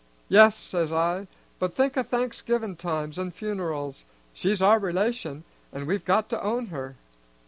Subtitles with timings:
[0.29, 1.27] 'Yes,' says I,
[1.59, 6.69] 'but think o' Thanksgivin' times an' funerals; she's our relation, an' we've got to own
[6.73, 6.95] her.'